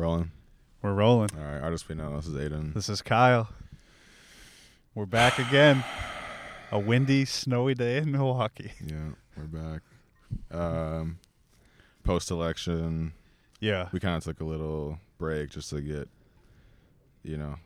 [0.00, 0.30] We're rolling.
[0.80, 1.28] We're rolling.
[1.36, 1.70] All right.
[1.70, 2.72] Just be know this is Aidan.
[2.74, 3.50] This is Kyle.
[4.94, 5.84] We're back again.
[6.72, 8.72] A windy, snowy day in Milwaukee.
[8.82, 9.82] Yeah, we're back.
[10.50, 11.18] Um,
[12.02, 13.12] post election,
[13.60, 13.90] Yeah.
[13.92, 16.08] we kind of took a little break just to get,
[17.22, 17.56] you know,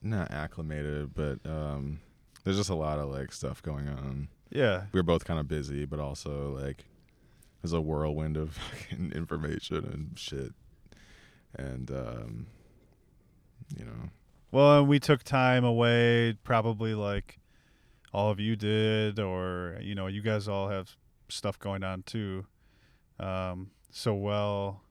[0.00, 1.98] not acclimated, but um,
[2.44, 4.28] there's just a lot of like stuff going on.
[4.50, 4.84] Yeah.
[4.92, 6.84] We were both kind of busy, but also like
[7.62, 8.52] there's a whirlwind of
[8.90, 10.52] fucking information and shit,
[11.56, 12.46] and um,
[13.76, 14.10] you know,
[14.50, 17.38] Well, and we took time away, probably like
[18.12, 20.96] all of you did, or, you know, you guys all have
[21.28, 22.46] stuff going on too.
[23.20, 24.82] Um, so, well,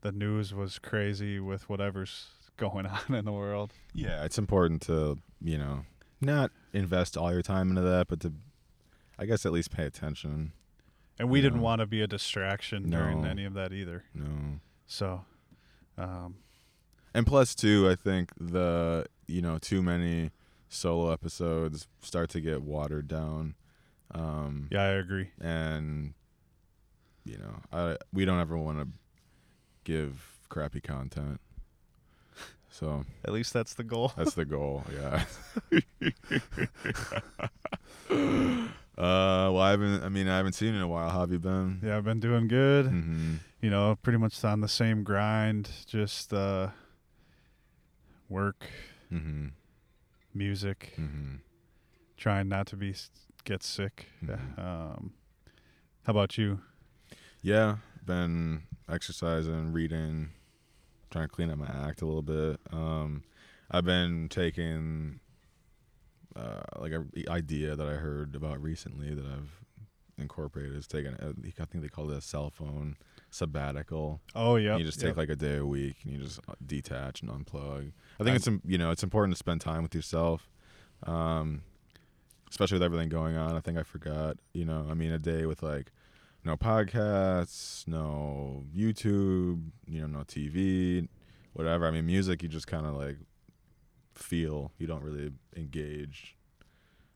[0.00, 3.72] the news was crazy with whatever's going on in the world.
[3.92, 5.84] Yeah, it's important to, you know,
[6.22, 8.32] not invest all your time into that, but to,
[9.18, 10.52] I guess, at least pay attention.
[11.18, 11.64] And we didn't Yeah.
[11.64, 13.28] want to be a distraction during No.
[13.28, 14.04] any of that either.
[14.14, 14.60] No.
[14.86, 15.24] So,
[15.98, 16.36] um,
[17.14, 20.30] And plus, too, I think the, you know, too many
[20.68, 23.54] solo episodes start to get watered down.
[24.12, 25.30] Um, yeah, I agree.
[25.40, 26.14] And,
[27.24, 28.88] you know, I we don't ever want to
[29.84, 31.40] give crappy content.
[32.70, 34.12] So At least that's the goal.
[34.16, 34.82] that's the goal.
[34.92, 35.24] Yeah.
[38.96, 40.02] uh, well, I haven't.
[40.04, 41.10] I mean, I haven't seen you in a while.
[41.10, 41.80] How have you been?
[41.82, 42.86] Yeah, I've been doing good.
[42.86, 46.68] hmm You know, pretty much on the same grind, just uh
[48.28, 48.64] work,
[49.08, 49.48] hmm
[50.34, 51.36] music, hmm
[52.16, 52.94] trying not to be
[53.44, 54.06] get sick.
[54.24, 54.58] Mhm.
[54.58, 55.12] Um
[56.04, 56.60] how about you?
[57.42, 60.30] Yeah, been exercising, reading,
[61.10, 62.60] trying to clean up my act a little bit.
[62.70, 63.22] Um,
[63.70, 65.20] I've been taking
[66.36, 69.50] uh, like a idea that I heard about recently that I've
[70.18, 71.14] incorporated is taking.
[71.14, 72.96] I think they call it a cell phone
[73.30, 74.20] sabbatical.
[74.34, 74.76] Oh, yeah.
[74.76, 77.92] you just take like a day a week and you just uh, detach and unplug.
[78.20, 80.48] I think I'm- it's you know it's important to spend time with yourself,
[81.04, 81.62] um,
[82.50, 83.54] especially with everything going on.
[83.56, 84.36] I think I forgot.
[84.52, 85.90] You know, I mean, a day with like
[86.44, 91.08] no podcasts, no YouTube, you know, no TV,
[91.54, 91.86] whatever.
[91.86, 93.16] I mean, music you just kind of like
[94.18, 94.72] feel.
[94.78, 96.36] You don't really engage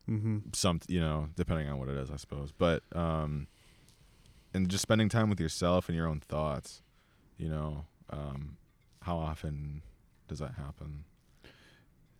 [0.05, 3.45] hmm some you know depending on what it is i suppose but um
[4.55, 6.81] and just spending time with yourself and your own thoughts
[7.37, 8.57] you know um
[9.03, 9.83] how often
[10.27, 11.03] does that happen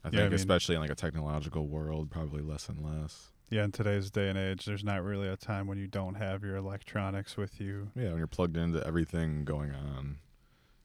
[0.04, 3.32] i Yeah, I think mean- especially in like a technological world probably less and less
[3.50, 6.44] Yeah, in today's day and age, there's not really a time when you don't have
[6.44, 7.90] your electronics with you.
[7.96, 10.18] yeah when you're plugged into everything going on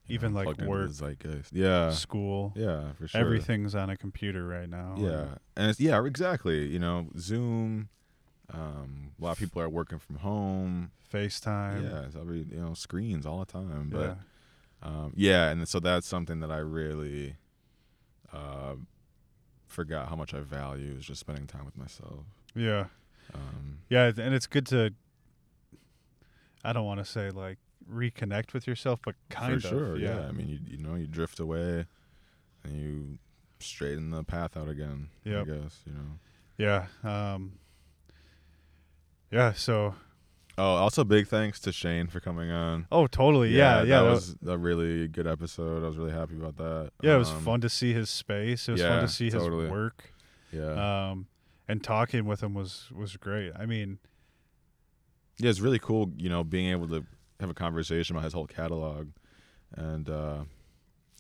[0.09, 1.53] Even, like, plugged into work, zeitgeist.
[1.53, 4.95] yeah School, yeah for sure everything's on a computer right now.
[4.99, 5.27] yeah
[5.57, 7.89] and it's yeah exactly you know zoom
[8.53, 11.83] um a lot of people are working from home FaceTime.
[11.91, 14.15] yeah it's every you know screens all the time but yeah.
[14.83, 17.37] Um, yeah, and so that's something that I really
[18.35, 18.75] uh,
[19.67, 22.27] forgot how much I value is just spending time with myself.
[22.55, 22.89] Yeah.
[23.33, 24.93] Um, Yeah, and it's good to
[26.63, 27.57] I don't want to say like
[27.91, 29.71] reconnect with yourself, but kind for of.
[29.71, 30.21] sure, yeah.
[30.21, 30.29] yeah.
[30.29, 31.87] I mean, you you know, you drift away,
[32.65, 33.19] and you
[33.61, 35.09] straighten the path out again.
[35.25, 35.43] Yep.
[35.43, 36.19] I guess you know.
[36.57, 36.87] Yeah.
[37.03, 37.53] Um
[39.31, 39.95] Yeah, so
[40.57, 42.87] Oh, also big thanks to Shane for coming on.
[42.93, 43.49] Oh, totally.
[43.51, 44.03] Yeah, yeah.
[44.03, 45.83] that that was a really good episode.
[45.83, 46.93] I was really happy about that.
[47.03, 48.69] yeah, it was Um, fun to see his space.
[48.69, 49.63] It was fun to see totally.
[49.65, 50.13] his work.
[50.53, 51.27] Yeah, Um
[51.67, 53.51] and talking with him was was great.
[53.59, 53.99] I mean,
[55.39, 56.13] yeah, it's really cool.
[56.17, 57.05] You know, being able to
[57.41, 59.09] have a conversation about his whole catalog,
[59.75, 60.45] and uh,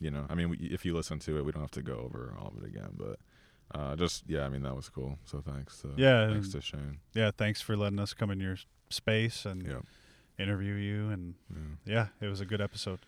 [0.00, 1.98] you know, I mean, we, if you listen to it, we don't have to go
[1.98, 3.19] over all of it again, but
[3.75, 5.19] uh, just yeah, I mean, that was cool.
[5.25, 6.98] So thanks to Yeah, thanks to Shane.
[7.14, 8.56] yeah, thanks for letting us come in your
[8.91, 9.82] space and
[10.38, 11.34] interview you and
[11.86, 11.94] yeah.
[12.20, 13.00] yeah, it was a good episode.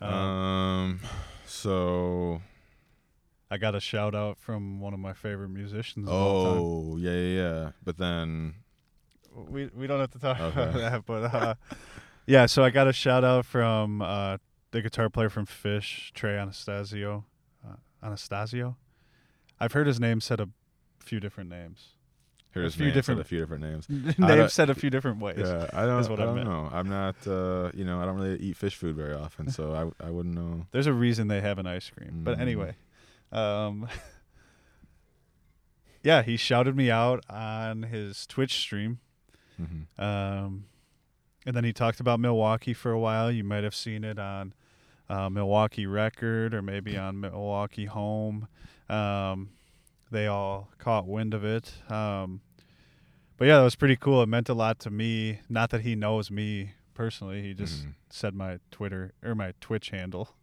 [0.00, 1.00] Um, Um,
[1.46, 2.42] so
[3.50, 6.62] I got a shout out from one of my favorite musicians of all time.
[6.62, 7.70] oh yeah, yeah, yeah.
[7.84, 8.54] But then
[9.34, 10.60] we we don't have to talk Okay.
[10.62, 11.54] about that, but uh,
[12.26, 12.46] yeah.
[12.46, 14.38] So I got a shout out from uh,
[14.72, 17.24] the guitar player from Phish, Trey Anastasio.
[17.66, 18.76] Uh, Anastasio.
[19.58, 20.48] I've heard his name said a
[20.98, 21.94] few different names.
[22.52, 24.48] here's few names, said different- a few different names.
[24.52, 25.38] said a few different ways.
[25.38, 26.08] Yeah, I don't.
[26.08, 26.48] I I don't meant.
[26.48, 26.68] know.
[26.72, 27.16] I'm not.
[27.26, 30.34] Uh, you know, I don't really eat fish food very often, so I I wouldn't
[30.34, 30.66] know.
[30.72, 32.20] There's a reason they have an ice cream.
[32.24, 32.42] But Mm.
[32.42, 32.74] anyway,
[33.32, 33.88] um,
[36.02, 39.00] yeah, he shouted me out on his Twitch stream.
[39.56, 40.64] hmm Um,
[41.46, 43.30] and then he talked about Milwaukee for a while.
[43.30, 44.52] You might have seen it on
[45.08, 48.48] uh, Milwaukee Record or maybe on Milwaukee Home.
[48.88, 49.50] Um,
[50.10, 51.72] they all caught wind of it.
[51.90, 52.40] Um,
[53.36, 54.22] but yeah, that was pretty cool.
[54.22, 55.40] It meant a lot to me.
[55.48, 57.42] Not that he knows me personally.
[57.42, 57.94] He just Mhm.
[58.10, 60.34] said my Twitter or my Twitch handle.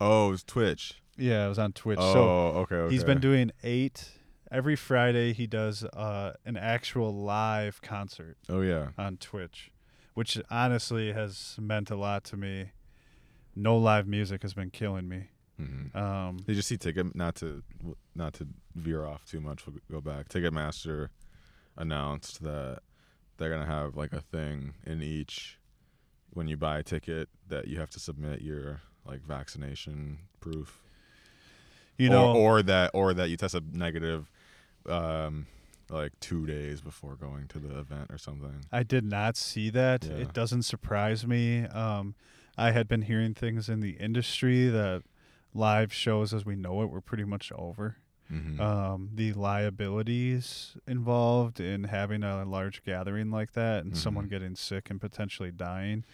[0.00, 1.00] Oh, it was Twitch.
[1.16, 1.98] Yeah, it was on Twitch.
[2.00, 2.20] oh, So
[2.60, 2.92] okay, okay.
[2.94, 4.10] he's been doing eight
[4.52, 5.32] every Friday.
[5.32, 8.88] He does uh, an actual live concert Oh yeah.
[8.98, 9.70] on Twitch,
[10.18, 12.72] which honestly has meant a lot to me.
[13.54, 15.28] No live music has been killing me.
[15.56, 17.14] hmm Um, Did you see Ticket?
[17.14, 17.62] Not to
[18.16, 19.64] not to veer off too much.
[19.64, 20.28] We'll go back.
[20.28, 21.10] Ticketmaster
[21.76, 22.80] announced that
[23.36, 25.56] they're gonna have like a thing in each
[26.34, 30.82] when you buy a ticket that you have to submit your like vaccination proof.
[31.96, 34.28] you know, or that or that you test a negative
[34.88, 35.46] um
[35.90, 38.64] like two days before going to the event or something.
[38.72, 40.04] I did not see that.
[40.04, 40.16] Yeah.
[40.16, 41.64] It doesn't surprise me.
[41.66, 42.14] Um,
[42.56, 45.02] I had been hearing things in the industry that
[45.54, 47.96] live shows as we know it were pretty much over.
[48.32, 48.60] Mm-hmm.
[48.60, 49.32] Um, the
[49.92, 54.30] liabilities involved in having a large gathering like that and someone Mhm.
[54.30, 56.04] getting sick and potentially dying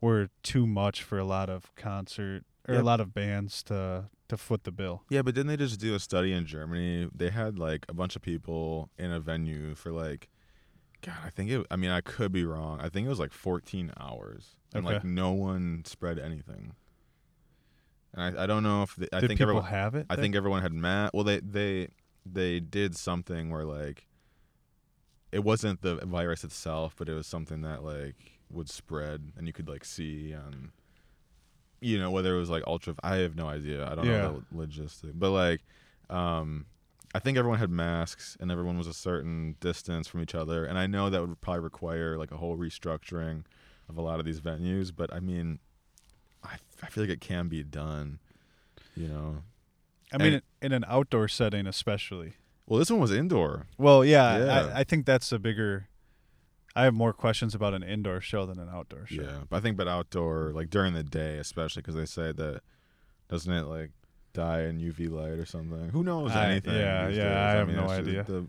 [0.00, 2.82] were too much for a lot of concert or Yep.
[2.82, 5.02] a lot of bands to to foot the bill.
[5.10, 7.08] Yeah, but didn't they just do a study in Germany?
[7.14, 10.30] They had like a bunch of people in a venue for like,
[11.02, 11.66] God, I think it.
[11.70, 12.80] I mean, I could be wrong.
[12.80, 16.72] I think it was like 14 hours, and like no one spread anything.
[18.14, 19.64] And I, I don't know if they, I Did think people everyone.
[19.70, 20.06] have it?
[20.08, 20.22] I there?
[20.22, 21.10] think everyone had mat.
[21.12, 21.88] Well, they they
[22.24, 24.06] they did something where like,
[25.32, 29.52] it wasn't the virus itself, but it was something that like would spread, and you
[29.52, 30.72] could like see on.
[31.84, 32.94] You know whether it was like ultra.
[33.02, 33.86] I have no idea.
[33.90, 34.22] I don't Yeah.
[34.22, 35.60] know the logistic, but like,
[36.10, 36.66] um,
[37.14, 40.78] I think everyone had masks and everyone was a certain distance from each other, and
[40.78, 43.44] I know that would probably require like a whole restructuring
[43.88, 44.92] of a lot of these venues.
[44.96, 45.58] But I mean,
[46.42, 48.18] I I feel like it can be done.
[48.96, 49.42] You know,
[50.12, 52.34] I mean, and- in an outdoor setting, especially.
[52.66, 53.66] Well, this one was indoor.
[53.76, 54.72] Well, yeah, Yeah.
[54.74, 55.88] I, I think that's a bigger.
[56.76, 59.22] I have more questions about an indoor show than an outdoor show.
[59.22, 62.62] Yeah, but I think but outdoor, like during the day, especially because they say that
[63.28, 63.90] doesn't it like
[64.32, 65.90] die in UV light or something?
[65.90, 66.74] Who knows I- anything?
[66.74, 67.22] yeah, yeah, days?
[67.36, 68.24] I have mean, no idea.
[68.24, 68.46] The,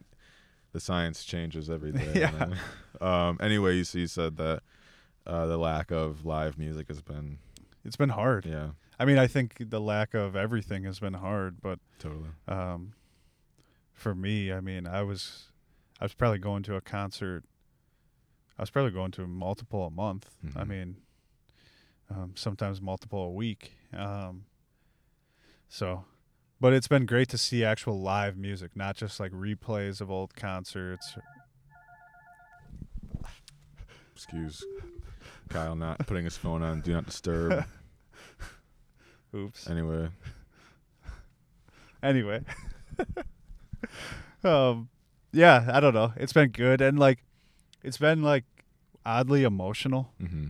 [0.73, 2.11] the science changes every day.
[2.15, 2.49] Yeah.
[2.99, 3.37] Um.
[3.41, 4.61] Anyway, you, so you said that
[5.27, 7.37] uh, the lack of live music has been
[7.83, 8.45] It's been hard.
[8.45, 8.69] yeah
[8.99, 12.93] I mean, I think the lack of everything has been hard, but totally um,
[13.93, 15.49] for me, I mean, I was,
[15.99, 17.43] I was probably going to a concert.
[18.57, 20.29] I was probably going to multiple a month.
[20.55, 20.67] I Mhm.
[20.67, 20.97] mean,
[22.09, 23.73] um, sometimes multiple a week.
[23.93, 24.45] Um,
[25.67, 26.05] so,
[26.61, 30.35] but it's been great to see actual live music, not just like replays of old
[30.35, 31.17] concerts.
[34.13, 34.63] excuse
[35.49, 37.65] Kyle not putting his phone on do not disturb.
[39.35, 39.69] Oops.
[39.69, 40.07] anyway,
[42.01, 42.39] anyway
[44.45, 44.87] um
[45.33, 47.19] yeah i don't know it's been good and like
[47.85, 48.43] it's been like
[49.05, 50.11] oddly emotional.
[50.19, 50.47] Hmm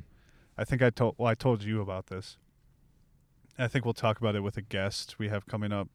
[0.57, 2.37] i think i told well i told you about this.
[3.59, 5.89] I think we'll talk about it with a guest we have coming up.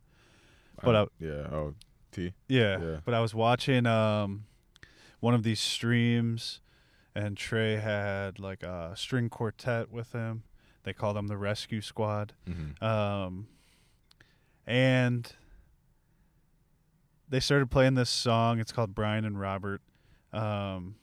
[0.83, 1.75] But, uh, yeah oh
[2.13, 2.33] T?
[2.49, 2.97] Yeah, Yeah.
[3.05, 4.45] but i was watching um
[5.21, 6.61] one of these streams
[7.15, 10.43] and trey had like a string quartet with him.
[10.85, 12.33] They called them the rescue squad.
[12.47, 13.47] Hmm um,
[14.67, 15.31] and
[17.29, 18.59] they started playing this song.
[18.61, 19.83] It's called Brian and Robert,
[20.33, 20.97] um,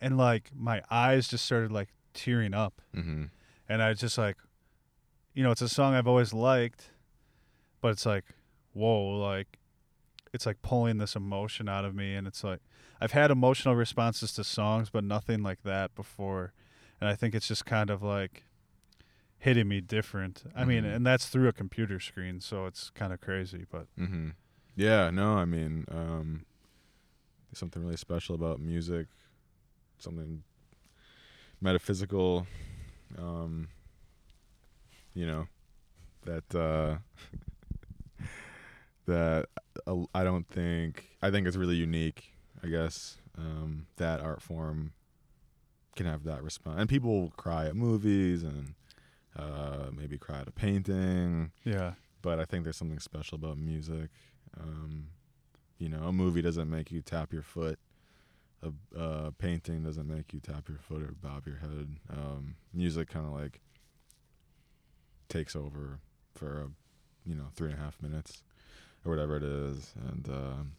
[0.00, 3.24] and like my eyes just started like tearing up, hmm
[3.68, 4.36] and I was just like,
[5.34, 6.90] you know, it's a song I've always liked,
[7.82, 8.24] but it's like,
[8.72, 9.58] whoa, like
[10.32, 12.60] it's like pulling this emotion out of me, and it's like
[13.00, 16.52] I've had emotional responses to songs, but nothing like that before,
[17.00, 18.44] and I think it's just kind of like
[19.38, 20.42] hitting me different.
[20.56, 20.96] I mean, Mhm.
[20.96, 24.30] and that's through a computer screen, so it's kind of crazy, but hmm
[24.74, 26.44] Yeah, no, I mean, um,
[27.50, 29.06] there's something really special about music,
[30.02, 30.42] something
[31.60, 32.46] metaphysical,
[33.18, 33.68] um,
[35.14, 35.46] you know,
[36.24, 36.98] that uh,
[39.06, 39.46] that
[40.14, 42.32] I don't think I think it's really unique.
[42.62, 44.92] I guess um, that art form
[45.96, 48.74] can have that response, and people will cry at movies and
[49.36, 54.10] uh, maybe cry at a painting yeah, but I think there's something special about music.
[54.58, 55.08] Um,
[55.78, 57.78] you know, a movie doesn't make you tap your foot.
[58.62, 61.96] A uh, painting doesn't make you tap your foot or bob your head.
[62.10, 63.60] Um, music kind of like
[65.28, 66.00] takes over
[66.34, 66.68] for a,
[67.28, 68.42] you know, three and a half minutes
[69.04, 70.72] or whatever it is, and um,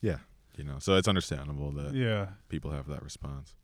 [0.00, 0.18] yeah,
[0.56, 2.26] you know, so it's understandable that yeah.
[2.48, 3.54] people have that response.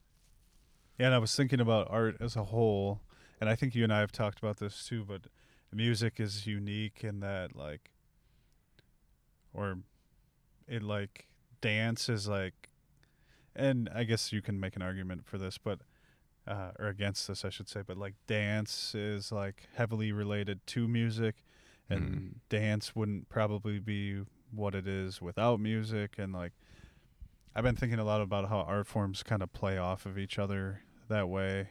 [0.99, 3.01] Yeah, and I was thinking about art as a whole,
[3.41, 5.05] and I think you and I have talked about this too.
[5.05, 5.23] But
[5.73, 7.93] music is unique in that, like,
[9.53, 9.79] or
[10.67, 11.29] it like
[11.61, 12.68] dance is like,
[13.59, 15.81] and I guess you can make an argument for this, but
[16.47, 20.89] uh, or against this, I should say, but like dance is like heavily related to
[20.89, 21.45] music,
[21.91, 22.35] and Mhm.
[22.49, 26.15] dance wouldn't probably be what it is without music.
[26.19, 26.53] And like,
[27.55, 30.39] I've been thinking a lot about how art forms kind of play off of each
[30.39, 31.71] other that way,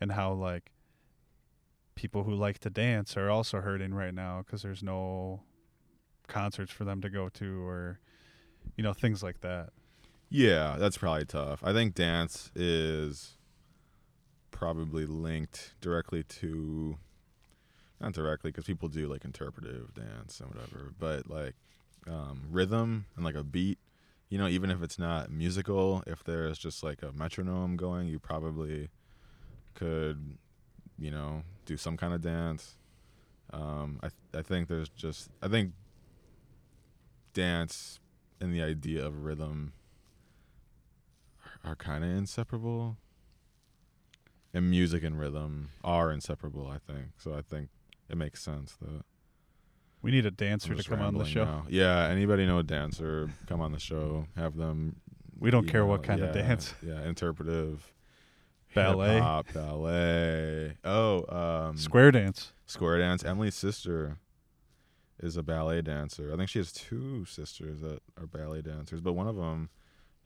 [0.00, 0.70] and how like
[1.96, 5.42] people who like to dance are also hurting right now because there's no
[6.26, 8.00] concerts for them to go to or
[8.76, 9.70] you know things like that
[10.28, 11.60] Yeah, that's probably tough.
[11.62, 13.36] I think dance is
[14.50, 16.96] probably linked directly to
[18.00, 21.54] not directly because people do like interpretive dance and whatever, but like
[22.08, 23.78] um, rhythm and like a beat.
[24.28, 28.18] You know, even if it's not musical, if there's just like a metronome going, you
[28.18, 28.88] probably
[29.74, 30.36] could,
[30.98, 32.76] you know, do some kind of dance.
[33.52, 35.72] Um, I th- I think there's just I think
[37.32, 38.00] dance
[38.40, 39.72] and the idea of rhythm
[41.64, 42.96] are kind of inseparable.
[44.52, 47.06] And music and rhythm are inseparable, I think.
[47.18, 47.70] So I think
[48.08, 49.02] it makes sense that
[50.00, 51.66] we need a dancer to come on the show now.
[51.68, 53.30] Yeah, anybody know a dancer?
[53.48, 54.26] Come on the show.
[54.36, 54.96] Have them.
[55.40, 57.92] we don't care what know, kind of dance Yeah, interpretive.
[58.74, 59.14] Ballet.
[59.14, 60.76] hip-hop, ballet.
[60.84, 63.24] Oh, um, square dance square dance.
[63.24, 64.18] Emily's sister
[65.20, 66.32] is a ballet dancer.
[66.32, 69.70] I think she has two sisters that are ballet dancers, but one of them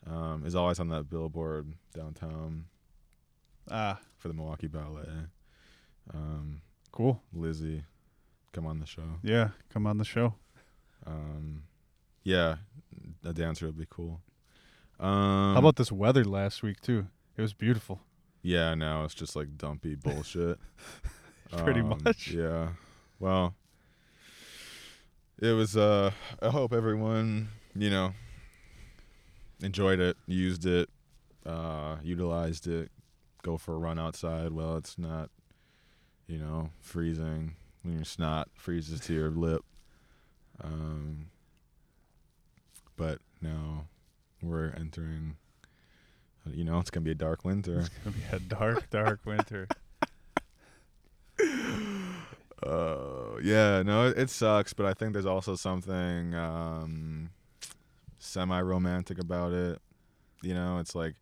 [0.07, 2.64] um, is always on that billboard downtown
[3.71, 5.07] ah for the Milwaukee Ballet.
[6.14, 6.62] Um,
[6.93, 7.85] cool Lizzie,
[8.52, 9.19] come on the show.
[9.23, 10.35] yeah come on the show
[11.07, 11.64] Um,
[12.25, 12.57] yeah,
[13.25, 14.21] a dancer would be cool.
[15.00, 18.00] Um, how about this weather last week too it was beautiful
[18.43, 20.59] Yeah, now it's just like dumpy bullshit.
[21.57, 22.31] Pretty Um, much.
[22.33, 22.71] Yeah.
[23.21, 23.55] Well,
[25.40, 25.76] it was.
[25.76, 26.11] uh
[26.43, 28.12] I hope everyone, you know,
[29.62, 30.88] enjoyed it, used it,
[31.46, 32.90] uh utilized it.
[33.42, 34.52] Go for a run outside.
[34.52, 35.30] Well, it's not,
[36.26, 39.64] you know, freezing when your snot freezes to your lip.
[40.62, 41.26] Um,
[42.96, 43.86] but now
[44.42, 45.36] we're entering.
[46.46, 47.80] You know, it's gonna be a dark winter.
[47.80, 49.68] it's gonna be a dark dark winter
[52.60, 57.30] Uh, yeah, no, it, it sucks, but I think there's also something um,
[58.28, 59.80] semi-romantic about it.
[60.42, 61.14] You know, it's like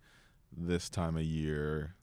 [0.57, 1.95] this time of year.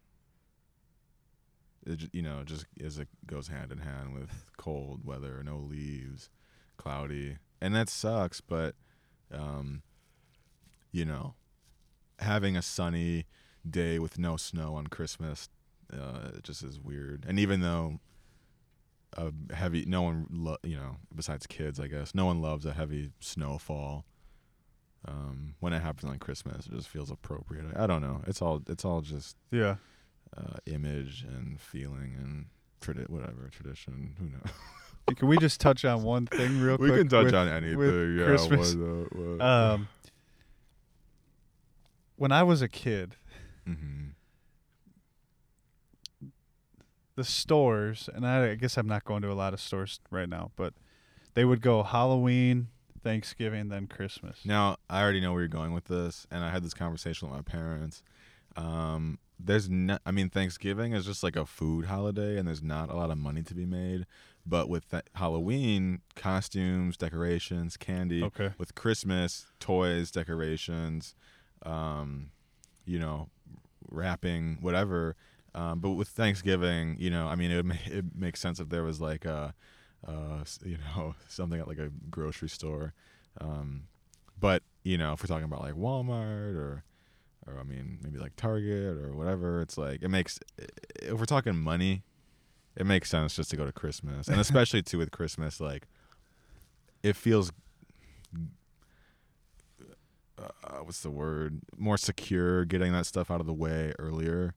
[1.85, 6.29] It, you know, just as it goes hand in hand with cold weather, no leaves,
[6.77, 8.39] cloudy, and that sucks.
[8.39, 8.75] But,
[9.31, 9.83] um,
[10.91, 11.35] you know,
[12.19, 13.25] having a sunny
[13.69, 15.49] day with no snow on Christmas,
[15.91, 17.25] uh, just is weird.
[17.27, 17.99] And even though
[19.17, 22.73] a heavy no one lo- you know besides kids i guess no one loves a
[22.73, 24.05] heavy snowfall
[25.07, 27.65] um when it happens on christmas it just feels appropriate.
[27.75, 28.21] I, I don't know.
[28.27, 29.75] It's all it's all just yeah.
[30.37, 32.45] uh image and feeling and
[32.81, 34.15] tradi- whatever tradition.
[34.19, 34.53] Who knows?
[35.17, 37.47] Can we just touch on one thing real we quick We can touch with- on
[37.49, 37.77] anything.
[37.77, 38.75] With yeah Christmas?
[38.75, 39.87] what, what- um
[42.15, 43.15] when i was a kid
[43.67, 44.11] Mhm.
[47.15, 50.27] the stores, and I, I guess I'm not going to a lot of stores right
[50.27, 50.73] now, but
[51.35, 52.69] they would go Halloween,
[53.03, 54.39] Thanksgiving, then Christmas.
[54.45, 57.37] Now, I already know where you're going with this, and I had this conversation with
[57.37, 58.01] my parents.
[58.55, 62.89] Um, there's not, I mean, Thanksgiving is just like a food holiday, and there's not
[62.89, 64.05] a lot of money to be made.
[64.45, 68.23] But with th- Halloween, costumes, decorations, candy.
[68.23, 68.51] Okay.
[68.57, 71.15] With Christmas, toys, decorations,
[71.65, 72.31] um,
[72.85, 73.29] you know,
[73.89, 75.15] wrapping, whatever.
[75.55, 78.69] Um, but with Thanksgiving, you know, I mean, it would ma- it makes sense if
[78.69, 79.53] there was like a,
[80.07, 82.93] uh, you know, something at like a grocery store.
[83.41, 83.83] Um,
[84.39, 86.83] but you know, if we're talking about like Walmart or,
[87.47, 90.39] or I mean, maybe like Target or whatever, it's like it makes.
[91.01, 92.03] If we're talking money,
[92.75, 95.87] it makes sense just to go to Christmas, and especially too with Christmas, like
[97.03, 97.51] it feels.
[100.37, 101.61] Uh, what's the word?
[101.77, 104.55] More secure, getting that stuff out of the way earlier,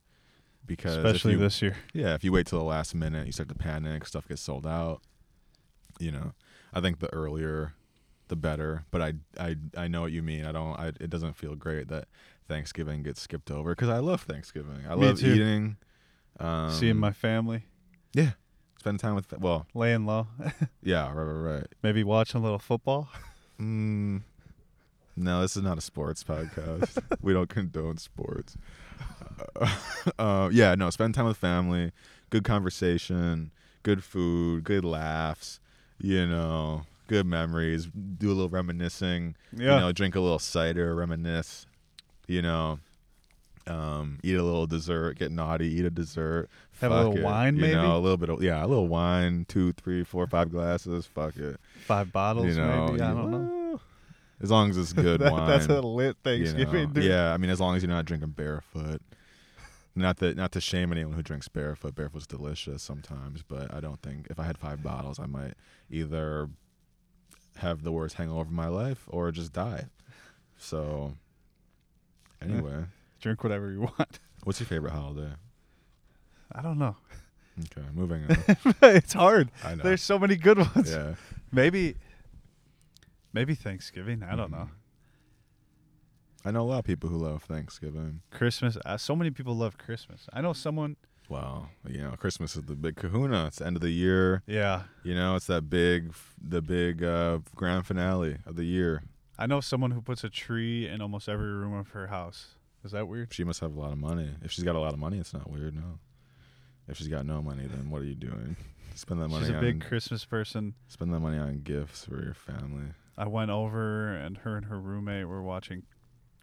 [0.65, 1.77] because Especially you- this year.
[1.93, 4.65] yeah, if you wait till the last minute, you start to panic, stuff gets sold
[4.65, 5.01] out.
[5.99, 6.33] You know,
[6.73, 7.73] I think the earlier,
[8.27, 8.85] the better.
[8.91, 10.45] But I, I, I know what you mean.
[10.45, 10.77] I don't.
[10.79, 12.07] I, it doesn't feel great that
[12.47, 14.85] Thanksgiving gets skipped over because I love Thanksgiving.
[14.87, 15.33] I Me love too.
[15.33, 15.77] eating,
[16.39, 17.63] um, Seeing my family,
[18.13, 18.31] Yeah.
[18.79, 19.31] spending time with.
[19.39, 20.27] Well, laying low,
[20.83, 21.67] yeah, right, right, right.
[21.83, 23.09] maybe watching a little football.
[23.59, 24.21] Mm,
[25.15, 26.99] no, this is not a sports podcast.
[27.23, 28.55] we don't condone sports.
[30.19, 31.91] Uh, yeah, no, spend time with family,
[32.29, 33.51] good conversation,
[33.83, 35.59] good food, good laughs,
[35.99, 39.75] you know, good memories, do a little reminiscing, Yeah.
[39.75, 41.65] you know, drink a little cider, reminisce,
[42.27, 42.79] you know.
[43.65, 46.47] Um, eat a little dessert, get naughty, eat a dessert.
[46.79, 47.73] Have a little it, wine, you maybe?
[47.75, 51.05] know, a little bit of yeah, a little wine, two, three, four, five glasses.
[51.05, 52.87] Fuck it, Five bottles, you know.
[52.91, 53.01] maybe.
[53.01, 53.81] I you- don't know.
[54.41, 55.49] As long as it's good That- wine.
[55.49, 56.93] That's a lit you Thanksgiving, know.
[56.93, 57.03] dude.
[57.05, 59.01] Yeah, I mean, as long as you're not drinking barefoot.
[59.97, 61.95] Not that, not to shame anyone who drinks barefoot.
[61.95, 65.55] Barefoot's delicious sometimes, but I don't think if I had five bottles, I might
[65.89, 66.49] either
[67.57, 69.85] have the worst hangover of my life or just die.
[70.57, 71.13] So,
[72.41, 72.85] anyway,
[73.21, 74.19] Drink whatever you want.
[74.43, 75.31] what's your favorite holiday?
[76.51, 76.95] I don't know.
[77.59, 78.75] Okay, moving on.
[78.83, 79.49] it's hard.
[79.63, 79.83] I know.
[79.83, 80.91] There's so many good ones.
[80.91, 81.15] yeah.
[81.51, 81.95] Maybe,
[83.33, 84.21] maybe Thanksgiving.
[84.21, 84.69] I don't know.
[86.47, 88.21] I know a lot of people who love Thanksgiving.
[88.31, 88.77] Christmas.
[88.85, 90.27] Uh, so many people love Christmas.
[90.31, 90.95] I know someone.
[91.27, 93.47] Well, you know, Christmas is the big kahuna.
[93.47, 94.43] It's the end of the year.
[94.47, 99.03] Yeah, You know, it's that big, the big uh, grand finale of the year.
[99.37, 102.55] I know someone who puts a tree in almost every room of her house.
[102.85, 103.33] Is that weird?
[103.33, 104.29] She must have a lot of money.
[104.41, 105.75] If she's got a lot of money, it's not weird.
[105.75, 105.99] No.
[106.87, 108.55] If she's got no money, then what are you doing?
[108.95, 110.75] Spend that money She's a on big Christmas person.
[110.87, 112.93] spend that money on gifts for your family.
[113.17, 115.83] I went over and her and her roommate were watching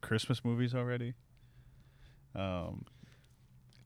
[0.04, 1.14] Christmas movies already.
[2.34, 2.84] Um,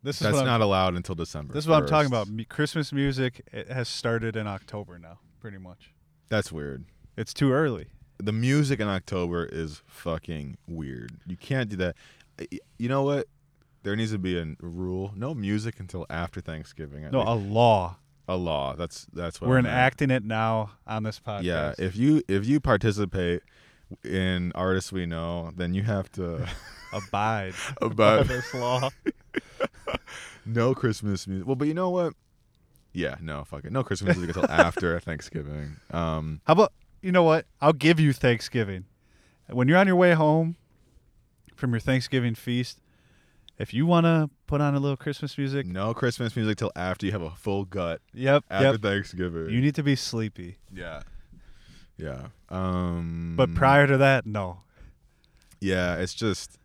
[0.02, 1.52] this is That's I'm, not allowed until December.
[1.54, 2.28] this is what I'm talking about.
[2.28, 5.92] Me- Christmas music it has started in October now, pretty much.
[6.28, 6.84] That's weird.
[7.16, 7.88] It's too early.
[8.18, 11.12] The music in October is fucking weird.
[11.26, 11.96] You can't do that.
[12.78, 13.26] You know what?
[13.82, 17.04] There needs to be a rule: no music until after Thanksgiving.
[17.04, 17.28] I No, think.
[17.28, 17.96] a law.
[18.28, 18.74] a law.
[18.76, 19.72] That's that's what We're I meant.
[19.74, 21.42] enacting it now on this podcast.
[21.44, 23.42] Yeah, if you if you participate
[24.04, 26.46] in artists we know, then you have to
[26.92, 28.88] abide by about this law.
[30.46, 31.46] no Christmas music.
[31.46, 32.14] Well, but you know what?
[32.92, 33.72] Yeah, no, fuck it.
[33.72, 35.76] No Christmas music until after Thanksgiving.
[35.90, 37.46] Um, How about you know what?
[37.60, 38.86] I'll give you Thanksgiving.
[39.48, 40.56] When you're on your way home
[41.54, 42.80] from your Thanksgiving feast,
[43.58, 47.06] if you want to put on a little Christmas music, no Christmas music till after
[47.06, 48.80] you have a full gut yep, after yep.
[48.80, 49.50] Thanksgiving.
[49.50, 50.56] You need to be sleepy.
[50.72, 51.02] yeah,
[51.98, 52.28] yeah.
[52.48, 54.58] Um, But prior to that, no.
[55.60, 56.58] yeah, it's just.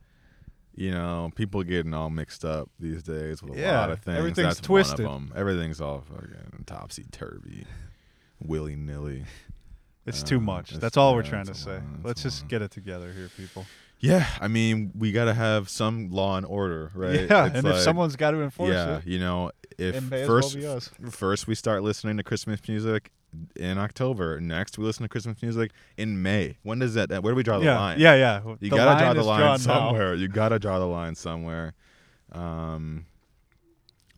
[0.76, 4.17] You know, people getting all mixed up these days with a Yeah, lot of things.
[4.17, 5.06] everything's That's twisted.
[5.06, 5.34] One of them.
[5.38, 7.67] Everything's all fucking topsy turvy,
[8.43, 9.26] willy nilly.
[10.08, 10.69] It's Uh, too much.
[10.69, 11.80] it's- That's all we're trying to say.
[12.04, 13.67] Let's just get it together here, people.
[14.00, 17.30] Yeah, I mean, we got to have some law and order, right?
[17.30, 20.26] Yeah, It's and if someone's got to enforce yeah, it, you know, if as well
[20.26, 23.12] first first we start listening to Christmas music
[23.56, 26.58] in October, next we listen to Christmas music in May.
[26.63, 27.10] When does that?
[27.10, 28.00] Where do we draw the yeah, line?
[28.00, 28.41] yeah, yeah.
[28.46, 29.58] you The gotta draw the line drawn now.
[29.58, 30.13] somewhere.
[30.15, 31.74] You gotta draw the line somewhere.
[32.32, 33.06] Um,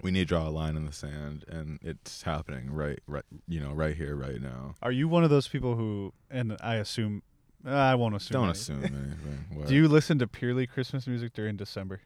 [0.02, 3.60] we need to draw a line in the sand, and it's happening right, right, you
[3.60, 4.76] know, right here, right now.
[4.82, 7.24] Are you one of those people who, and I assume,
[7.66, 8.34] I won't assume.
[8.34, 8.84] Don't anything.
[8.84, 9.46] assume anything.
[9.58, 9.68] What?
[9.68, 12.02] Do you listen to purely Christmas music during December?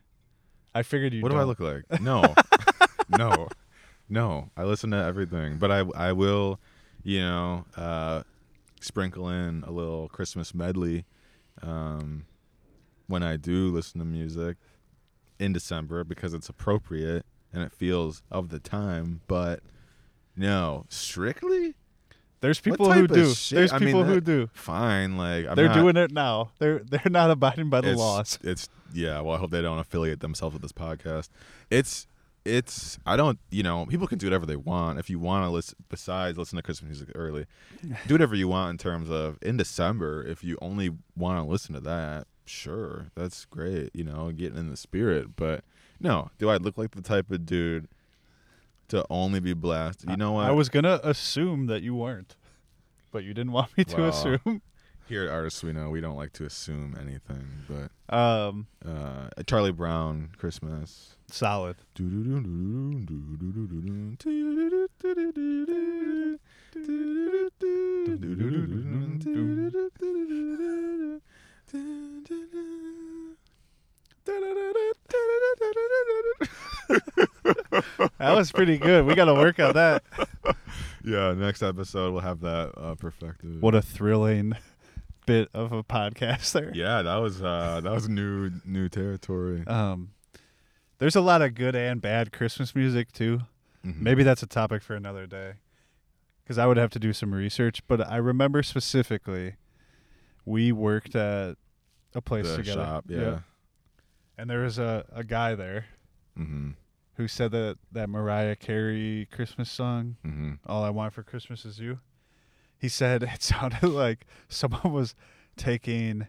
[0.73, 1.21] I figured you.
[1.21, 1.47] what do I don't.
[1.47, 1.83] look like?
[2.01, 2.33] No,
[3.09, 3.49] no,
[4.07, 4.49] no.
[4.55, 6.59] I listen to everything, but I I will,
[7.03, 8.23] you know, uh,
[8.81, 11.05] sprinkle in a little Christmas medley
[11.61, 12.25] um,
[13.07, 14.57] when I do listen to music
[15.39, 19.21] in December because it's appropriate and it feels of the time.
[19.27, 19.61] But
[20.35, 21.75] no, strictly
[22.41, 23.33] There's people who do.
[23.33, 23.57] shit?
[23.57, 24.49] There's I mean, people who do.
[24.53, 25.17] fine.
[25.17, 26.51] Like I'm they're not- doing it now.
[26.59, 28.39] They're they're not abiding by the it's, laws.
[28.43, 29.19] It's yeah.
[29.21, 31.29] Well, I hope they don't affiliate themselves with this podcast.
[31.69, 32.07] It's
[32.45, 32.97] it's.
[33.05, 33.39] I don't.
[33.49, 34.99] You know, people can do whatever they want.
[34.99, 37.45] If you want to listen, besides listen to Christmas music early,
[38.07, 40.25] do whatever you want in terms of in December.
[40.25, 43.91] If you only want to listen to that, sure, that's great.
[43.93, 45.35] You know, getting in the spirit.
[45.35, 45.63] But
[45.99, 47.87] no, do I look like the type of dude
[48.89, 50.09] to only be blasted?
[50.09, 50.45] You know what?
[50.45, 52.35] I was gonna assume that you weren't,
[53.11, 54.61] but you didn't want me to assume.
[55.09, 57.47] Here at Artists We Know, we don't like to assume anything.
[57.67, 61.15] But Um, uh, Charlie Brown, Christmas.
[61.27, 61.75] solid.
[78.17, 79.05] That was pretty good.
[79.05, 80.03] We got to work on that.
[81.01, 83.61] Yeah, next episode we'll have that uh, perfected.
[83.61, 84.53] What a thrilling
[85.29, 86.71] bit of a podcast there.
[86.73, 89.63] yeah, that was uh, that was new new territory.
[89.67, 90.11] Um,
[90.97, 93.41] there's a lot of good and bad Christmas music too.
[93.85, 94.01] Mhm.
[94.01, 95.53] Maybe that's a topic for another day.
[96.43, 99.55] Because I would have to do some research, but I remember specifically,
[100.45, 101.55] we worked at
[102.15, 102.83] a place the together.
[102.83, 103.05] shop.
[103.07, 103.39] Yeah.
[104.37, 105.85] and there was a, a guy there
[106.37, 106.71] Mm-hmm.
[107.17, 110.53] who said that that Mariah Carey Christmas song, Mm-hmm.
[110.65, 111.99] "All I Want for Christmas Is You,"
[112.79, 115.13] he said it sounded like someone was
[115.57, 116.27] taking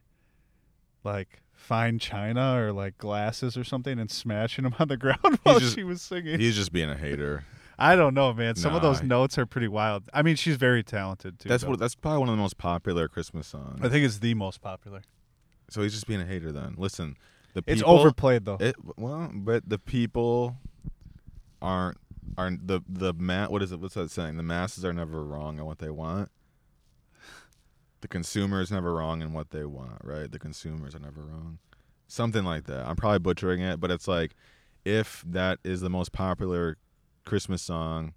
[1.04, 5.58] like fine china or like glasses or something and smashing them on the ground while
[5.58, 6.38] just- she was singing.
[6.38, 7.44] He's just being a hater.
[7.78, 8.56] I don't know, man.
[8.56, 10.02] Some of those notes are pretty wild.
[10.12, 11.48] I mean, she's very talented too.
[11.48, 11.70] That's though.
[11.70, 11.78] what.
[11.78, 13.80] That's probably one of the most popular Christmas songs.
[13.82, 15.00] I think it's the most popular.
[15.70, 16.52] so he's just being a hater.
[16.52, 17.16] Then listen,
[17.54, 18.58] the It's overplayed though.
[18.60, 20.56] It well, but the people
[21.62, 21.96] aren't
[22.36, 23.80] aren't the the ma- What is it?
[23.80, 24.36] What's that saying?
[24.36, 26.30] The masses are never wrong on what they want.
[28.00, 30.30] The consumer is never wrong in what they want, right?
[30.30, 31.58] The consumers are never wrong.
[32.08, 32.86] Something like that.
[32.86, 34.34] I'm probably butchering it, but it's like
[34.84, 36.78] if that is the most popular
[37.24, 38.14] Christmas song,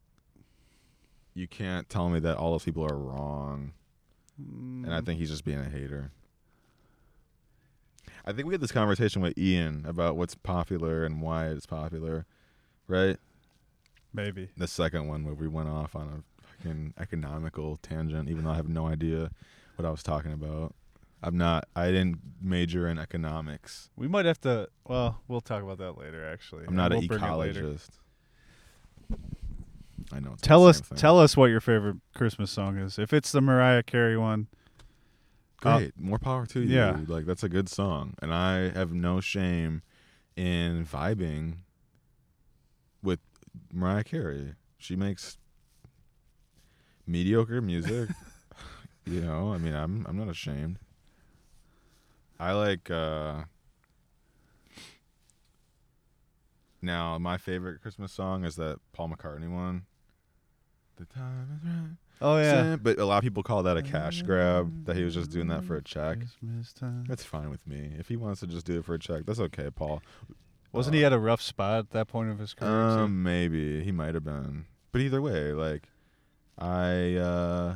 [1.34, 3.74] you can't tell me that all those people are wrong.
[4.84, 6.12] And I Mm, think he's just being a hater.
[8.26, 12.26] I think we had this conversation with Ian about what's popular and why it's popular,
[12.88, 13.18] right?
[14.14, 14.50] maybe.
[14.58, 18.56] The second one where we went off on a fucking economical tangent, even though I
[18.56, 19.32] have no idea
[19.76, 20.74] what I was talking about.
[21.22, 21.68] I'm not.
[21.76, 23.90] I didn't major in economics.
[23.96, 24.68] We might have to.
[24.86, 26.28] Well, we'll talk about that later.
[26.28, 27.64] Actually, I'm not We'll an bring it later.
[27.64, 27.90] ecologist.
[30.12, 30.36] I know.
[30.42, 30.82] Tell us.
[30.82, 30.98] thing.
[30.98, 33.00] Tell us what your favorite Christmas song is.
[33.00, 34.48] If it's the Mariah Carey one,
[35.64, 35.94] uh, Great.
[35.98, 36.76] More power to you.
[36.76, 36.98] yeah.
[37.08, 38.16] Like that's a good song.
[38.22, 39.82] And I have no shame
[40.36, 41.60] in vibing
[43.02, 43.20] with
[43.72, 44.56] Mariah Carey.
[44.78, 45.38] She makes
[47.08, 48.10] mediocre music.
[49.06, 50.80] you know, I mean I'm I'm not ashamed.
[52.40, 53.44] I like uh
[56.82, 59.84] now my favorite Christmas song is that Paul McCartney one.
[60.98, 61.98] The time is right.
[62.22, 65.14] oh yeah, But a lot of people call that a cash grab, that he was
[65.16, 66.20] just doing that for a check.
[66.20, 67.06] Christmas time.
[67.08, 67.94] That's fine with me.
[67.98, 70.02] If he wants to just do it for a check, that's okay, Paul.
[70.72, 72.70] Wasn't he at a rough spot at that point of his career?
[72.72, 72.76] too?
[72.76, 75.88] Um, maybe he might have been, but either way, like,
[76.60, 77.76] I uh,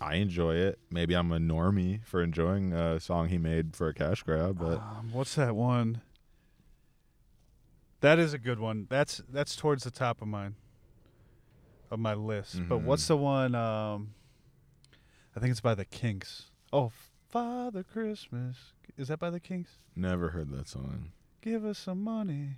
[0.00, 0.78] I enjoy it.
[0.90, 4.78] Maybe I'm a normie for enjoying a song he made for a cash grab, but
[4.80, 6.02] Um, what's that one?
[8.00, 8.86] That is a good one.
[8.90, 10.56] That's that's towards the top of mine,
[11.90, 12.60] of my list.
[12.68, 13.08] But what's Mhm.
[13.08, 13.54] the one?
[13.54, 14.14] Um,
[15.34, 16.50] I think it's by the Kinks.
[16.72, 16.92] Oh,
[17.28, 18.74] Father Christmas.
[18.96, 19.78] Is that by the Kinks?
[19.94, 21.12] never heard that song.
[21.40, 22.56] Give us some money.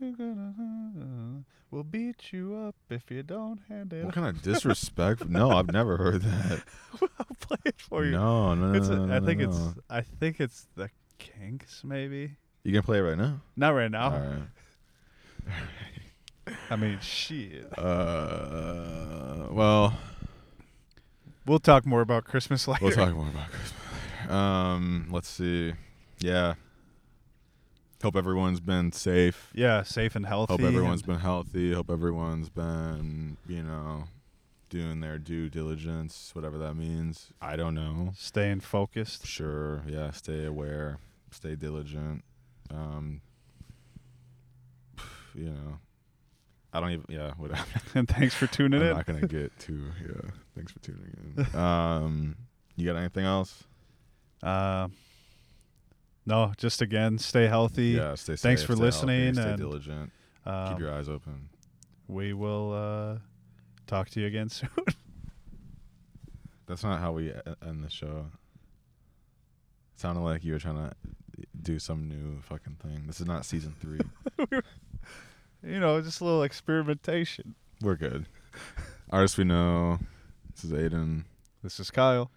[0.00, 1.44] Gonna.
[1.70, 4.04] We'll beat you up if you don't hand it.
[4.04, 5.28] What kind of disrespect?
[5.28, 6.62] no, I've never heard that.
[7.18, 8.12] I'll play it for you.
[8.12, 8.88] No, no, no, It's.
[8.88, 9.48] A, no, I think no.
[9.48, 9.58] it's.
[9.90, 11.82] I think it's the Kinks.
[11.84, 12.32] Maybe
[12.62, 13.40] You can play it right now.
[13.56, 14.12] not right now.
[14.12, 14.42] All right.
[16.70, 17.66] I mean, shit.
[17.78, 19.96] Uh, well,
[21.46, 22.84] We'll talk more about Christmas later.
[22.86, 23.72] We'll talk more about Christmas.
[24.22, 24.32] later.
[24.34, 25.74] Um, let's see.
[26.18, 26.54] Yeah.
[28.06, 29.50] Hope everyone's been safe.
[29.52, 30.52] Yeah, safe and healthy.
[30.52, 31.72] Hope everyone's been healthy.
[31.72, 34.04] Hope everyone's been, you know,
[34.70, 37.32] doing their due diligence, whatever that means.
[37.42, 38.12] I don't know.
[38.16, 39.26] staying focused.
[39.26, 39.82] Sure.
[39.88, 40.12] Yeah.
[40.12, 40.98] Stay aware.
[41.32, 42.22] Stay diligent.
[42.70, 43.22] Um,
[45.34, 45.78] you know,
[46.72, 47.06] I don't even.
[47.08, 47.32] Yeah.
[47.36, 47.64] Whatever.
[47.96, 48.86] And thanks for tuning in.
[48.86, 48.96] I'm in.
[48.98, 49.82] not gonna get too.
[50.00, 50.30] Yeah.
[50.54, 51.46] Thanks for tuning in.
[51.60, 52.36] Um,
[52.76, 53.64] you got anything else?
[54.44, 54.86] Uh,
[56.26, 57.90] no, just again, stay healthy.
[57.90, 58.40] Yeah, stay safe.
[58.40, 60.12] Thanks for stay healthy, listening Stay and, diligent.
[60.44, 61.48] Um, Keep your eyes open.
[62.08, 63.18] we will uh,
[63.86, 64.68] talk to you again soon.
[66.66, 67.32] That's not how we
[67.66, 68.26] end the show.
[69.94, 70.92] It sounded like you were trying to
[71.62, 73.04] do some new fucking thing.
[73.06, 74.00] This is not season three.
[75.62, 77.54] you know, just a little experimentation.
[77.80, 78.26] We're good.
[79.10, 80.00] Artists we know.
[80.54, 81.24] This is Aidan.
[81.62, 82.30] This is Kyle.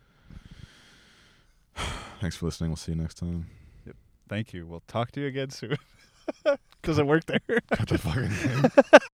[2.21, 2.69] Thanks for listening.
[2.69, 3.47] We'll see you next time.
[4.29, 4.67] Thank you.
[4.67, 5.75] We'll talk to you again soon.
[6.83, 7.41] Does it work there?
[7.71, 8.99] Cut the fucking thing.